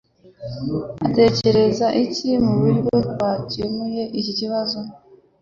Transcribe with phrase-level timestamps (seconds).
[1.05, 4.79] atekereza iki muburyo twakemuye iki kibazo